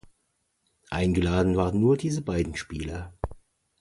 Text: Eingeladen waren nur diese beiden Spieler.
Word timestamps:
Eingeladen 0.89 1.57
waren 1.57 1.79
nur 1.79 1.95
diese 1.95 2.23
beiden 2.23 2.55
Spieler. 2.55 3.13